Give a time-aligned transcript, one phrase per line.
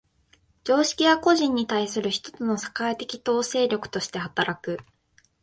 [0.63, 4.79] 常識は個人に対する一つの社会的統制力として働く。